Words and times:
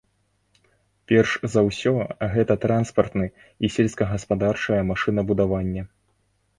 Перш 1.11 1.31
за 1.57 1.61
ўсё, 1.67 1.93
гэта 2.33 2.53
транспартны 2.65 3.25
і 3.63 3.73
сельскагаспадарчае 3.79 4.81
машынабудаванне. 4.93 5.91